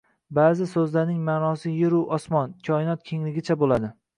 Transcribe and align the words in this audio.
ba’zi 0.37 0.67
so‘zlarning 0.71 1.19
ma’nosi 1.27 1.75
yer-u 1.75 2.01
osmon– 2.19 2.57
Koinot 2.71 3.07
kengligicha 3.11 3.59
bo‘ladi. 3.67 3.97